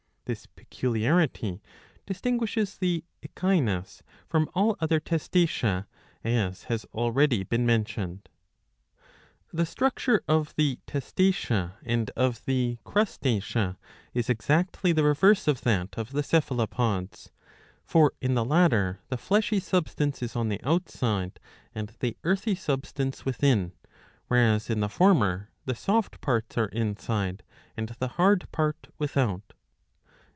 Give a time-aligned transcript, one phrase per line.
[0.25, 1.61] This peculiarity
[2.05, 5.87] distinguishes the Echinus from all other Testacea,
[6.23, 8.29] as has already been mentioned.
[9.51, 13.77] The structure of the Testacea and of the Crustacea
[14.13, 17.29] is exactly the reverse of that of the Cephalopods.
[17.83, 21.41] For in the latter the fleshy substance is on the outside
[21.75, 23.73] and the earthy substance within,
[24.29, 27.43] whereas in the former the soft parts are inside
[27.75, 29.51] and the hard part without.